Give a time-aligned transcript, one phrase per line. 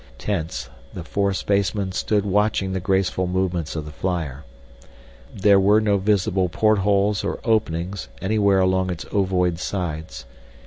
[0.17, 4.45] Tense, the four spacemen stood watching the graceful movements of the flyer.
[5.31, 10.25] There were no visible portholes or openings anywhere along its ovoid sides.